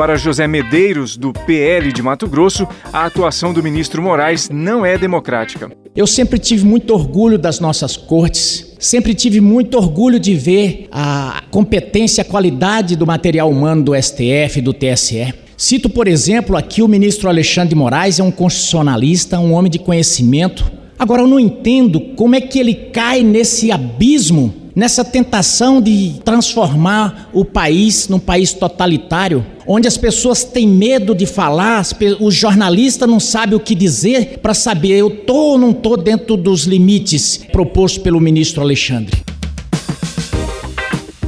Para 0.00 0.16
José 0.16 0.46
Medeiros, 0.46 1.14
do 1.14 1.30
PL 1.30 1.92
de 1.92 2.00
Mato 2.00 2.26
Grosso, 2.26 2.66
a 2.90 3.04
atuação 3.04 3.52
do 3.52 3.62
ministro 3.62 4.00
Moraes 4.00 4.48
não 4.48 4.86
é 4.86 4.96
democrática. 4.96 5.70
Eu 5.94 6.06
sempre 6.06 6.38
tive 6.38 6.64
muito 6.64 6.94
orgulho 6.94 7.36
das 7.36 7.60
nossas 7.60 7.98
cortes, 7.98 8.69
sempre 8.80 9.14
tive 9.14 9.40
muito 9.40 9.76
orgulho 9.76 10.18
de 10.18 10.34
ver 10.34 10.88
a 10.90 11.44
competência, 11.50 12.22
a 12.22 12.24
qualidade 12.24 12.96
do 12.96 13.06
material 13.06 13.50
humano 13.50 13.84
do 13.84 13.94
STF, 13.94 14.60
do 14.62 14.72
TSE. 14.72 15.34
Cito, 15.56 15.90
por 15.90 16.08
exemplo, 16.08 16.56
aqui 16.56 16.82
o 16.82 16.88
ministro 16.88 17.28
Alexandre 17.28 17.68
de 17.68 17.74
Moraes, 17.74 18.18
é 18.18 18.24
um 18.24 18.30
constitucionalista, 18.30 19.38
um 19.38 19.52
homem 19.52 19.70
de 19.70 19.78
conhecimento. 19.78 20.72
Agora, 20.98 21.20
eu 21.20 21.26
não 21.26 21.38
entendo 21.38 22.00
como 22.16 22.34
é 22.34 22.40
que 22.40 22.58
ele 22.58 22.74
cai 22.74 23.22
nesse 23.22 23.70
abismo 23.70 24.54
nessa 24.74 25.04
tentação 25.04 25.80
de 25.80 26.20
transformar 26.24 27.28
o 27.32 27.44
país 27.44 28.08
num 28.08 28.18
país 28.18 28.52
totalitário, 28.52 29.44
onde 29.66 29.86
as 29.86 29.96
pessoas 29.96 30.44
têm 30.44 30.66
medo 30.66 31.14
de 31.14 31.26
falar, 31.26 31.84
os 32.20 32.34
jornalistas 32.34 33.08
não 33.08 33.20
sabem 33.20 33.56
o 33.56 33.60
que 33.60 33.74
dizer 33.74 34.38
para 34.38 34.54
saber 34.54 34.96
eu 34.96 35.08
estou 35.08 35.52
ou 35.52 35.58
não 35.58 35.70
estou 35.70 35.96
dentro 35.96 36.36
dos 36.36 36.64
limites 36.64 37.38
propostos 37.52 38.02
pelo 38.02 38.20
ministro 38.20 38.62
Alexandre. 38.62 39.29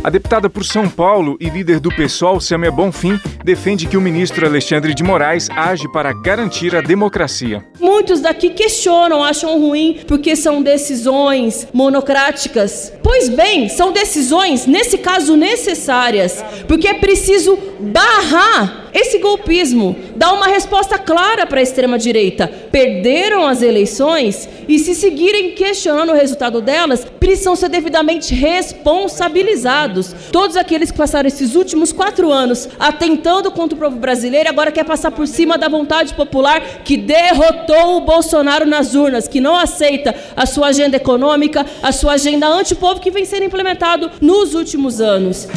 A 0.05 0.11
deputada 0.11 0.51
por 0.51 0.65
São 0.65 0.89
Paulo 0.89 1.37
e 1.39 1.49
líder 1.49 1.79
do 1.79 1.89
PSOL, 1.89 2.41
Samia 2.41 2.73
Bonfim, 2.73 3.21
defende 3.45 3.87
que 3.87 3.97
o 3.97 4.01
ministro 4.01 4.45
Alexandre 4.45 4.95
de 4.95 5.03
Moraes 5.05 5.49
age 5.51 5.87
para 5.93 6.13
garantir 6.13 6.75
a 6.75 6.81
democracia. 6.81 7.65
Muitos 7.79 8.21
daqui 8.21 8.51
questionam, 8.51 9.23
acham 9.23 9.61
ruim, 9.61 10.01
porque 10.09 10.35
são 10.35 10.61
decisões 10.61 11.69
monocráticas. 11.73 12.93
Pois 13.01 13.29
bem, 13.29 13.69
são 13.69 13.93
decisões, 13.93 14.67
nesse 14.67 14.99
caso, 14.99 15.37
necessárias, 15.37 16.45
porque 16.67 16.89
é 16.89 16.95
preciso 16.95 17.57
barrar 17.79 18.82
esse 18.95 19.19
golpismo 19.19 19.97
dá 20.15 20.33
uma 20.33 20.47
resposta 20.47 20.99
clara 20.99 21.47
para 21.47 21.61
a 21.61 21.63
extrema-direita. 21.63 22.47
Perderam 22.71 23.47
as 23.47 23.63
eleições 23.63 24.49
e, 24.69 24.79
se 24.79 24.95
seguirem 24.95 25.53
questionando 25.53 26.11
o 26.11 26.15
resultado 26.15 26.61
delas, 26.61 27.07
precisam 27.19 27.57
ser 27.57 27.71
devidamente 27.71 28.35
responsabilizados. 28.35 30.15
Todos 30.31 30.57
aqueles 30.57 30.91
que 30.91 30.99
passaram 30.99 31.27
esses 31.27 31.55
últimos 31.55 31.91
quatro 31.93 32.31
anos 32.31 32.69
atentando 32.79 33.51
contra 33.51 33.77
o 33.77 33.81
povo 33.81 33.97
brasileiro 33.97 34.51
agora 34.51 34.71
quer 34.71 34.85
passar 34.85 35.11
por 35.11 35.27
cima 35.27 35.57
da 35.57 35.69
vontade 35.69 36.13
popular 36.15 36.61
que 36.85 36.97
derrotou 36.97 37.97
o 37.97 38.01
Bolsonaro 38.03 38.67
nas 38.67 38.95
urnas, 38.95 39.27
que 39.27 39.41
não 39.41 39.57
aceita 39.57 40.15
a 40.37 40.45
sua 40.45 40.69
agenda 40.69 40.97
econômica, 40.97 41.65
a 41.83 41.93
sua 41.93 42.13
agenda 42.13 42.47
antipovo 42.47 43.01
que 43.01 43.11
vem 43.11 43.25
sendo 43.25 43.45
implementado 43.45 44.11
nos 44.21 44.55
últimos 44.55 45.01
anos. 45.01 45.49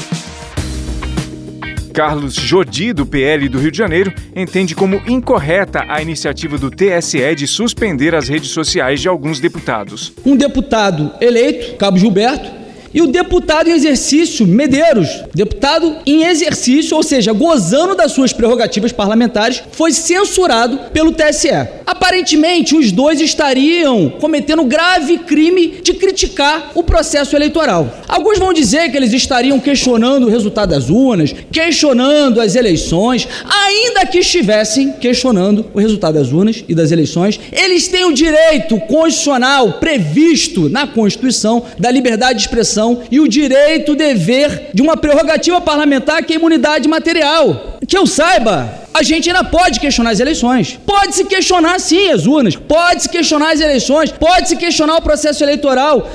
Carlos 1.95 2.33
Jodi, 2.35 2.91
do 2.91 3.05
PL 3.05 3.47
do 3.47 3.57
Rio 3.57 3.71
de 3.71 3.77
Janeiro, 3.77 4.13
entende 4.35 4.75
como 4.75 5.01
incorreta 5.07 5.85
a 5.87 6.01
iniciativa 6.01 6.57
do 6.57 6.69
TSE 6.69 7.33
de 7.33 7.47
suspender 7.47 8.13
as 8.13 8.27
redes 8.27 8.49
sociais 8.49 8.99
de 8.99 9.07
alguns 9.07 9.39
deputados. 9.39 10.11
Um 10.25 10.35
deputado 10.35 11.13
eleito, 11.21 11.77
Cabo 11.77 11.97
Gilberto, 11.97 12.64
e 12.95 13.01
o 13.01 13.07
deputado 13.07 13.69
em 13.69 13.73
exercício, 13.73 14.47
Medeiros, 14.47 15.09
deputado 15.33 15.97
em 16.05 16.23
exercício, 16.23 16.95
ou 16.95 17.03
seja, 17.03 17.33
gozando 17.33 17.93
das 17.93 18.13
suas 18.13 18.31
prerrogativas 18.31 18.93
parlamentares, 18.93 19.61
foi 19.73 19.91
censurado 19.91 20.79
pelo 20.93 21.11
TSE. 21.11 21.49
Aparentemente, 21.85 22.73
os 22.73 22.93
dois 22.93 23.19
estariam 23.19 24.09
cometendo 24.21 24.63
grave 24.63 25.17
crime 25.17 25.81
de 25.83 25.93
criticar 25.95 26.71
o 26.73 26.83
processo 26.83 27.35
eleitoral. 27.35 27.93
Alguns 28.07 28.39
vão 28.39 28.53
dizer 28.53 28.89
que 28.89 28.95
eles 28.95 29.11
estariam 29.11 29.59
questionando 29.59 30.27
o 30.27 30.29
resultado 30.29 30.69
das 30.69 30.89
urnas, 30.89 31.35
questionando 31.51 32.39
as 32.39 32.55
eleições, 32.55 33.27
ainda 33.43 34.05
que 34.05 34.19
estivessem 34.19 34.93
questionando 34.93 35.65
o 35.73 35.79
resultado 35.79 36.13
das 36.13 36.31
urnas 36.31 36.63
e 36.65 36.73
das 36.73 36.91
eleições, 36.91 37.37
eles 37.51 37.89
têm 37.89 38.05
o 38.05 38.13
direito 38.13 38.79
constitucional 38.81 39.73
previsto 39.73 40.69
na 40.69 40.87
Constituição 40.87 41.63
da 41.77 41.91
liberdade 41.91 42.39
de 42.39 42.45
expressão 42.45 42.84
e 43.11 43.19
o 43.19 43.27
direito, 43.27 43.93
o 43.93 43.95
dever 43.95 44.69
de 44.73 44.81
uma 44.81 44.97
prerrogativa 44.97 45.59
parlamentar 45.61 46.23
que 46.23 46.33
é 46.33 46.35
imunidade 46.35 46.87
material. 46.87 47.77
Que 47.87 47.97
eu 47.97 48.05
saiba, 48.05 48.85
a 48.93 49.03
gente 49.03 49.29
ainda 49.29 49.43
pode 49.43 49.79
questionar 49.79 50.11
as 50.11 50.19
eleições. 50.19 50.79
Pode 50.85 51.15
se 51.15 51.25
questionar 51.25 51.79
sim 51.79 52.11
as 52.11 52.25
urnas, 52.25 52.55
pode 52.55 53.03
se 53.03 53.09
questionar 53.09 53.51
as 53.51 53.61
eleições, 53.61 54.11
pode 54.11 54.49
se 54.49 54.55
questionar 54.55 54.95
o 54.97 55.01
processo 55.01 55.43
eleitoral. 55.43 56.09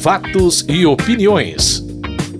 Fatos 0.00 0.64
e 0.68 0.86
opiniões. 0.86 1.88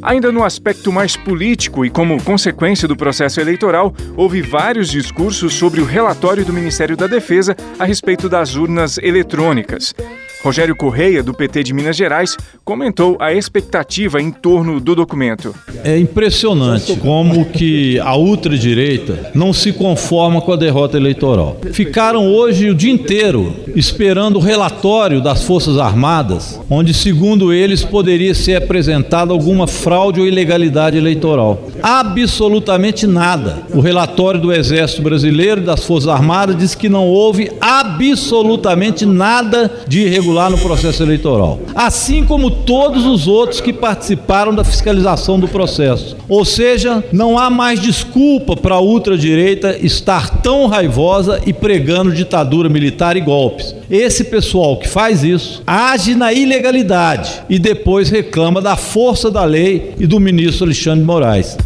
Ainda 0.00 0.30
no 0.30 0.44
aspecto 0.44 0.92
mais 0.92 1.16
político 1.16 1.84
e 1.84 1.90
como 1.90 2.22
consequência 2.22 2.86
do 2.86 2.96
processo 2.96 3.40
eleitoral, 3.40 3.92
houve 4.16 4.40
vários 4.40 4.90
discursos 4.90 5.54
sobre 5.54 5.80
o 5.80 5.84
relatório 5.84 6.44
do 6.44 6.52
Ministério 6.52 6.96
da 6.96 7.06
Defesa 7.06 7.56
a 7.78 7.84
respeito 7.84 8.28
das 8.28 8.54
urnas 8.54 8.96
eletrônicas. 8.98 9.92
Rogério 10.42 10.76
Correia, 10.76 11.20
do 11.22 11.34
PT 11.34 11.64
de 11.64 11.74
Minas 11.74 11.96
Gerais, 11.96 12.36
comentou 12.64 13.16
a 13.18 13.32
expectativa 13.32 14.22
em 14.22 14.30
torno 14.30 14.78
do 14.78 14.94
documento. 14.94 15.52
É 15.82 15.98
impressionante 15.98 16.96
como 16.96 17.46
que 17.46 17.98
a 17.98 18.16
ultradireita 18.16 19.32
não 19.34 19.52
se 19.52 19.72
conforma 19.72 20.40
com 20.40 20.52
a 20.52 20.56
derrota 20.56 20.96
eleitoral. 20.96 21.60
Ficaram 21.72 22.28
hoje 22.28 22.70
o 22.70 22.74
dia 22.74 22.92
inteiro 22.92 23.52
esperando 23.74 24.36
o 24.36 24.40
relatório 24.40 25.20
das 25.20 25.42
Forças 25.42 25.76
Armadas, 25.76 26.60
onde, 26.70 26.94
segundo 26.94 27.52
eles, 27.52 27.84
poderia 27.84 28.34
ser 28.34 28.56
apresentada 28.56 29.32
alguma 29.32 29.66
fraude 29.66 30.20
ou 30.20 30.26
ilegalidade 30.26 30.96
eleitoral. 30.96 31.68
Absolutamente 31.82 33.06
nada. 33.06 33.62
O 33.74 33.80
relatório 33.80 34.40
do 34.40 34.52
Exército 34.52 35.02
Brasileiro 35.02 35.62
e 35.62 35.64
das 35.64 35.84
Forças 35.84 36.08
Armadas 36.08 36.56
diz 36.56 36.74
que 36.76 36.88
não 36.88 37.06
houve 37.06 37.50
absolutamente 37.60 39.04
nada 39.04 39.70
de 39.88 40.02
irregularidade 40.02 40.27
irregular 40.28 40.50
no 40.50 40.58
processo 40.58 41.02
eleitoral, 41.02 41.58
assim 41.74 42.24
como 42.24 42.50
todos 42.50 43.06
os 43.06 43.26
outros 43.26 43.60
que 43.60 43.72
participaram 43.72 44.54
da 44.54 44.62
fiscalização 44.62 45.40
do 45.40 45.48
processo. 45.48 46.16
Ou 46.28 46.44
seja, 46.44 47.02
não 47.12 47.38
há 47.38 47.48
mais 47.48 47.80
desculpa 47.80 48.56
para 48.56 48.76
a 48.76 48.80
ultradireita 48.80 49.76
estar 49.80 50.40
tão 50.40 50.66
raivosa 50.66 51.40
e 51.46 51.52
pregando 51.52 52.12
ditadura 52.12 52.68
militar 52.68 53.16
e 53.16 53.20
golpes. 53.20 53.74
Esse 53.90 54.24
pessoal 54.24 54.76
que 54.76 54.88
faz 54.88 55.24
isso 55.24 55.62
age 55.66 56.14
na 56.14 56.32
ilegalidade 56.32 57.42
e 57.48 57.58
depois 57.58 58.10
reclama 58.10 58.60
da 58.60 58.76
força 58.76 59.30
da 59.30 59.44
lei 59.44 59.94
e 59.98 60.06
do 60.06 60.20
ministro 60.20 60.66
Alexandre 60.66 61.00
de 61.00 61.06
Moraes. 61.06 61.56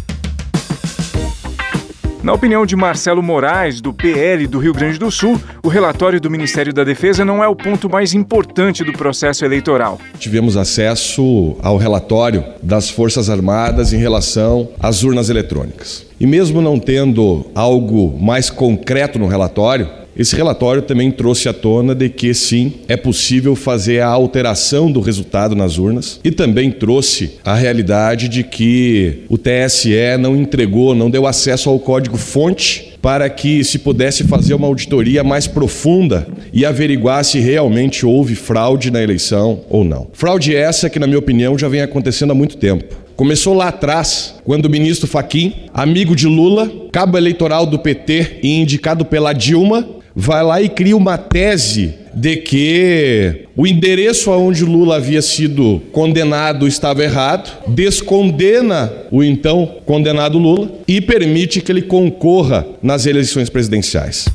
Na 2.23 2.31
opinião 2.31 2.65
de 2.65 2.73
Marcelo 2.73 3.21
Moraes, 3.21 3.81
do 3.81 3.93
PL 3.93 4.47
do 4.47 4.57
Rio 4.57 4.73
Grande 4.73 4.97
do 4.97 5.11
Sul, 5.11 5.37
o 5.61 5.67
relatório 5.67 6.21
do 6.21 6.31
Ministério 6.31 6.73
da 6.73 6.85
Defesa 6.85 7.25
não 7.25 7.43
é 7.43 7.47
o 7.49 7.55
ponto 7.55 7.89
mais 7.89 8.13
importante 8.13 8.81
do 8.81 8.93
processo 8.93 9.43
eleitoral. 9.43 9.99
Tivemos 10.17 10.55
acesso 10.55 11.57
ao 11.61 11.75
relatório 11.75 12.45
das 12.61 12.89
Forças 12.89 13.29
Armadas 13.29 13.91
em 13.91 13.97
relação 13.97 14.69
às 14.79 15.03
urnas 15.03 15.29
eletrônicas. 15.29 16.05
E 16.17 16.25
mesmo 16.25 16.61
não 16.61 16.79
tendo 16.79 17.45
algo 17.53 18.17
mais 18.17 18.49
concreto 18.49 19.19
no 19.19 19.27
relatório, 19.27 19.89
esse 20.15 20.35
relatório 20.35 20.81
também 20.81 21.09
trouxe 21.09 21.49
à 21.49 21.53
tona 21.53 21.95
de 21.95 22.09
que 22.09 22.33
sim, 22.33 22.73
é 22.87 22.95
possível 22.95 23.55
fazer 23.55 23.99
a 23.99 24.07
alteração 24.07 24.91
do 24.91 24.99
resultado 24.99 25.55
nas 25.55 25.77
urnas 25.77 26.19
e 26.23 26.31
também 26.31 26.71
trouxe 26.71 27.33
a 27.43 27.55
realidade 27.55 28.27
de 28.27 28.43
que 28.43 29.23
o 29.27 29.37
TSE 29.37 30.17
não 30.19 30.35
entregou, 30.35 30.93
não 30.93 31.09
deu 31.09 31.25
acesso 31.25 31.69
ao 31.69 31.79
código-fonte 31.79 32.93
para 33.01 33.29
que 33.29 33.63
se 33.65 33.79
pudesse 33.79 34.23
fazer 34.23 34.53
uma 34.53 34.67
auditoria 34.67 35.23
mais 35.25 35.45
profunda 35.45 36.25
e 36.53 36.65
averiguar 36.65 37.25
se 37.25 37.39
realmente 37.39 38.05
houve 38.05 38.33
fraude 38.33 38.89
na 38.89 39.03
eleição 39.03 39.61
ou 39.69 39.83
não. 39.83 40.07
Fraude 40.13 40.55
essa 40.55 40.89
que, 40.89 40.99
na 40.99 41.05
minha 41.05 41.19
opinião, 41.19 41.57
já 41.57 41.67
vem 41.67 41.81
acontecendo 41.81 42.31
há 42.31 42.35
muito 42.35 42.55
tempo. 42.55 43.03
Começou 43.15 43.53
lá 43.53 43.67
atrás, 43.67 44.35
quando 44.43 44.65
o 44.65 44.69
ministro 44.69 45.07
Faquim, 45.07 45.53
amigo 45.73 46.15
de 46.15 46.27
Lula, 46.27 46.71
cabo 46.91 47.17
eleitoral 47.17 47.65
do 47.65 47.77
PT 47.77 48.39
e 48.41 48.59
indicado 48.59 49.03
pela 49.03 49.33
Dilma, 49.33 49.87
vai 50.15 50.43
lá 50.43 50.61
e 50.61 50.69
cria 50.69 50.95
uma 50.95 51.17
tese 51.17 51.95
de 52.13 52.37
que 52.37 53.47
o 53.55 53.65
endereço 53.65 54.31
aonde 54.31 54.63
Lula 54.63 54.97
havia 54.97 55.21
sido 55.21 55.81
condenado 55.91 56.67
estava 56.67 57.03
errado, 57.03 57.51
descondena 57.67 58.91
o 59.11 59.23
então 59.23 59.77
condenado 59.85 60.37
Lula 60.37 60.71
e 60.87 61.01
permite 61.01 61.61
que 61.61 61.71
ele 61.71 61.81
concorra 61.81 62.65
nas 62.81 63.05
eleições 63.05 63.49
presidenciais. 63.49 64.27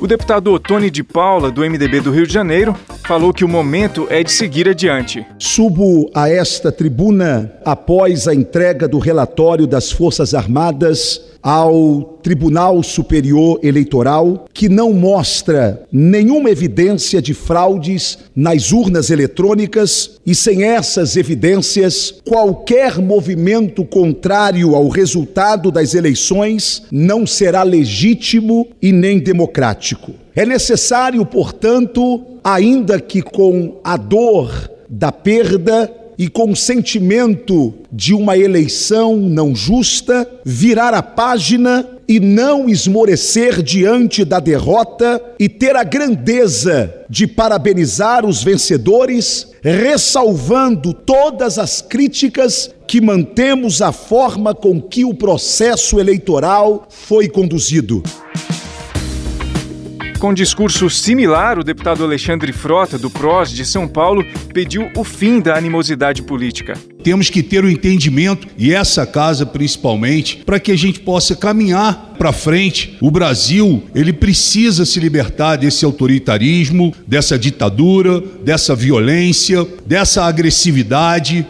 O 0.00 0.06
deputado 0.06 0.52
Otone 0.52 0.90
de 0.90 1.02
Paula, 1.02 1.50
do 1.50 1.62
MDB 1.62 2.00
do 2.00 2.12
Rio 2.12 2.26
de 2.26 2.32
Janeiro, 2.32 2.76
falou 3.06 3.32
que 3.32 3.44
o 3.44 3.48
momento 3.48 4.08
é 4.10 4.24
de 4.24 4.32
seguir 4.32 4.68
adiante. 4.68 5.24
Subo 5.38 6.10
a 6.12 6.28
esta 6.28 6.72
tribuna 6.72 7.52
após 7.64 8.26
a 8.26 8.34
entrega 8.34 8.88
do 8.88 8.98
relatório 8.98 9.66
das 9.66 9.92
Forças 9.92 10.34
Armadas 10.34 11.22
ao 11.40 12.18
Tribunal 12.20 12.82
Superior 12.82 13.60
Eleitoral, 13.62 14.46
que 14.52 14.68
não 14.68 14.92
mostra 14.92 15.86
nenhuma 15.92 16.50
evidência 16.50 17.22
de 17.22 17.32
fraudes 17.32 18.18
nas 18.34 18.72
urnas 18.72 19.10
eletrônicas 19.10 20.18
e, 20.26 20.34
sem 20.34 20.64
essas 20.64 21.16
evidências, 21.16 22.12
qualquer 22.28 22.98
movimento 22.98 23.84
contrário 23.84 24.74
ao 24.74 24.88
resultado 24.88 25.70
das 25.70 25.94
eleições 25.94 26.82
não 26.90 27.24
será 27.24 27.62
legítimo 27.62 28.66
e 28.82 28.90
nem 28.90 29.20
democrático. 29.20 30.14
É 30.34 30.44
necessário, 30.44 31.24
portanto, 31.24 32.35
ainda 32.46 33.00
que 33.00 33.22
com 33.22 33.80
a 33.82 33.96
dor 33.96 34.70
da 34.88 35.10
perda, 35.10 35.92
e 36.18 36.28
com 36.28 36.50
o 36.50 36.56
sentimento 36.56 37.74
de 37.92 38.14
uma 38.14 38.38
eleição 38.38 39.16
não 39.16 39.54
justa, 39.54 40.26
virar 40.44 40.94
a 40.94 41.02
página 41.02 41.86
e 42.08 42.18
não 42.18 42.68
esmorecer 42.68 43.62
diante 43.62 44.24
da 44.24 44.40
derrota 44.40 45.22
e 45.38 45.48
ter 45.48 45.76
a 45.76 45.84
grandeza 45.84 46.94
de 47.10 47.26
parabenizar 47.26 48.24
os 48.24 48.42
vencedores, 48.42 49.48
ressalvando 49.60 50.94
todas 50.94 51.58
as 51.58 51.82
críticas 51.82 52.70
que 52.86 53.00
mantemos 53.00 53.82
à 53.82 53.92
forma 53.92 54.54
com 54.54 54.80
que 54.80 55.04
o 55.04 55.12
processo 55.12 56.00
eleitoral 56.00 56.86
foi 56.88 57.28
conduzido. 57.28 58.02
Com 60.18 60.32
discurso 60.32 60.88
similar, 60.88 61.58
o 61.58 61.64
deputado 61.64 62.02
Alexandre 62.02 62.50
Frota, 62.50 62.98
do 62.98 63.10
PROS 63.10 63.50
de 63.50 63.66
São 63.66 63.86
Paulo, 63.86 64.24
pediu 64.52 64.90
o 64.96 65.04
fim 65.04 65.40
da 65.40 65.54
animosidade 65.54 66.22
política. 66.22 66.72
Temos 67.02 67.28
que 67.28 67.42
ter 67.42 67.62
o 67.62 67.66
um 67.66 67.70
entendimento, 67.70 68.48
e 68.56 68.72
essa 68.72 69.06
casa 69.06 69.44
principalmente, 69.44 70.38
para 70.38 70.58
que 70.58 70.72
a 70.72 70.76
gente 70.76 71.00
possa 71.00 71.36
caminhar 71.36 72.14
para 72.18 72.32
frente. 72.32 72.96
O 73.00 73.10
Brasil, 73.10 73.84
ele 73.94 74.12
precisa 74.12 74.86
se 74.86 74.98
libertar 74.98 75.56
desse 75.56 75.84
autoritarismo, 75.84 76.94
dessa 77.06 77.38
ditadura, 77.38 78.20
dessa 78.42 78.74
violência, 78.74 79.66
dessa 79.84 80.24
agressividade. 80.24 81.46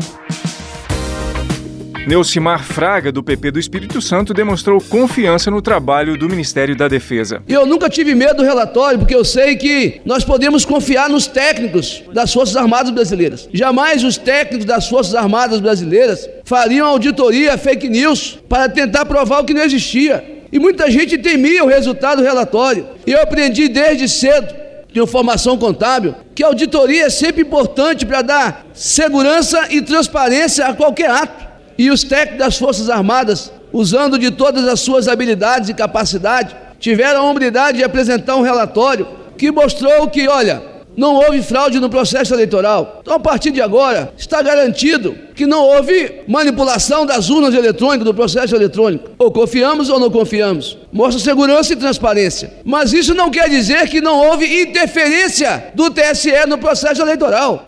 Neucimar 2.07 2.63
Fraga, 2.63 3.11
do 3.11 3.21
PP 3.21 3.51
do 3.51 3.59
Espírito 3.59 4.01
Santo, 4.01 4.33
demonstrou 4.33 4.81
confiança 4.81 5.51
no 5.51 5.61
trabalho 5.61 6.17
do 6.17 6.29
Ministério 6.29 6.77
da 6.77 6.87
Defesa. 6.87 7.43
Eu 7.49 7.67
nunca 7.67 7.91
tive 7.91 8.15
medo 8.15 8.37
do 8.37 8.43
relatório, 8.45 9.01
porque 9.01 9.15
eu 9.15 9.25
sei 9.25 9.57
que 9.57 10.01
nós 10.05 10.23
podemos 10.25 10.65
confiar 10.65 11.11
nos 11.11 11.27
técnicos 11.27 12.05
das 12.13 12.33
Forças 12.33 12.55
Armadas 12.55 12.93
Brasileiras. 12.93 13.49
Jamais 13.53 14.05
os 14.05 14.17
técnicos 14.17 14.65
das 14.65 14.89
Forças 14.89 15.17
Armadas 15.17 15.59
Brasileiras 15.59 16.31
fariam 16.45 16.87
auditoria 16.87 17.59
fake 17.59 17.89
news 17.89 18.39
para 18.49 18.69
tentar 18.69 19.05
provar 19.05 19.41
o 19.41 19.45
que 19.45 19.53
não 19.53 19.63
existia. 19.63 20.47
E 20.53 20.61
muita 20.61 20.89
gente 20.89 21.19
temia 21.19 21.65
o 21.65 21.67
resultado 21.67 22.19
do 22.19 22.25
relatório. 22.25 22.87
E 23.05 23.11
eu 23.11 23.21
aprendi 23.21 23.67
desde 23.67 24.09
cedo 24.09 24.55
de 24.93 25.07
formação 25.07 25.59
contábil, 25.59 26.15
que 26.35 26.43
a 26.43 26.47
auditoria 26.47 27.07
é 27.07 27.11
sempre 27.11 27.43
importante 27.43 28.07
para 28.07 28.23
dar 28.23 28.67
segurança 28.73 29.67
e 29.71 29.83
transparência 29.83 30.67
a 30.67 30.73
qualquer 30.73 31.11
ato. 31.11 31.46
E 31.79 31.91
os 31.91 32.03
técnicos 32.03 32.39
das 32.39 32.59
Forças 32.59 32.89
Armadas, 32.89 33.53
usando 33.73 34.19
de 34.19 34.31
todas 34.31 34.67
as 34.67 34.81
suas 34.81 35.09
habilidades 35.09 35.69
e 35.69 35.75
capacidade, 35.75 36.57
tiveram 36.79 37.27
a 37.27 37.31
humildade 37.31 37.79
de 37.79 37.85
apresentar 37.85 38.37
um 38.37 38.43
relatório 38.43 39.07
que 39.37 39.51
mostrou 39.51 40.09
que, 40.09 40.27
olha, 40.27 40.63
não 40.97 41.15
houve 41.15 41.43
fraude 41.43 41.79
no 41.79 41.91
processo 41.91 42.33
eleitoral. 42.33 43.01
Então, 43.03 43.15
a 43.15 43.21
partir 43.21 43.51
de 43.51 43.61
agora, 43.61 44.13
está 44.17 44.41
garantido 44.41 45.15
que 45.35 45.45
não 45.45 45.63
houve 45.63 46.23
manipulação 46.27 47.05
das 47.05 47.29
urnas 47.29 47.55
eletrônicas 47.55 48.05
do 48.05 48.15
processo 48.15 48.57
eletrônico. 48.57 49.11
Ou 49.19 49.31
confiamos 49.31 49.91
ou 49.91 50.01
não 50.01 50.11
confiamos. 50.11 50.79
Mostra 50.91 51.23
segurança 51.23 51.75
e 51.75 51.77
transparência. 51.77 52.55
Mas 52.65 52.95
isso 52.95 53.13
não 53.15 53.31
quer 53.31 53.51
dizer 53.51 53.89
que 53.89 54.01
não 54.01 54.27
houve 54.27 54.63
interferência 54.63 55.67
do 55.75 55.91
TSE 55.91 56.47
no 56.49 56.57
processo 56.57 57.03
eleitoral. 57.03 57.65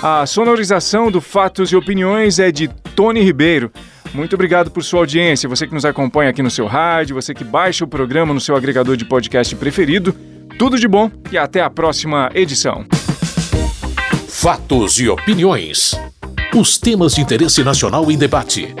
A 0.00 0.24
sonorização 0.24 1.10
do 1.10 1.20
Fatos 1.20 1.72
e 1.72 1.76
Opiniões 1.76 2.38
é 2.38 2.52
de 2.52 2.68
Tony 2.94 3.22
Ribeiro. 3.22 3.72
Muito 4.12 4.34
obrigado 4.34 4.70
por 4.70 4.84
sua 4.84 5.00
audiência, 5.00 5.48
você 5.48 5.66
que 5.66 5.74
nos 5.74 5.84
acompanha 5.84 6.30
aqui 6.30 6.44
no 6.44 6.50
seu 6.50 6.66
rádio, 6.66 7.16
você 7.16 7.34
que 7.34 7.42
baixa 7.42 7.84
o 7.84 7.88
programa 7.88 8.32
no 8.32 8.40
seu 8.40 8.54
agregador 8.54 8.96
de 8.96 9.04
podcast 9.04 9.56
preferido. 9.56 10.14
Tudo 10.58 10.78
de 10.78 10.86
bom 10.86 11.10
e 11.32 11.36
até 11.36 11.60
a 11.60 11.68
próxima 11.68 12.30
edição. 12.32 12.84
Fatos 14.28 15.00
e 15.00 15.08
opiniões. 15.08 15.98
Os 16.54 16.78
temas 16.78 17.16
de 17.16 17.22
interesse 17.22 17.64
nacional 17.64 18.08
em 18.10 18.16
debate. 18.16 18.72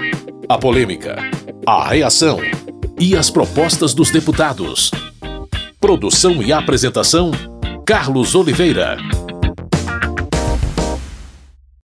A 0.48 0.56
polêmica, 0.56 1.16
a 1.66 1.88
reação 1.88 2.38
e 2.98 3.16
as 3.16 3.28
propostas 3.28 3.92
dos 3.92 4.10
deputados. 4.10 4.92
Produção 5.80 6.40
e 6.40 6.52
apresentação: 6.52 7.32
Carlos 7.84 8.36
Oliveira. 8.36 8.96